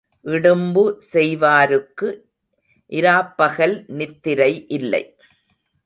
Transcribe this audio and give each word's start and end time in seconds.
இடும்பு 0.25 0.83
செய்வாருக்கு 1.13 2.09
இராப்பகல் 2.91 3.75
நித்திரை 3.91 4.51
இல்லை. 4.69 5.03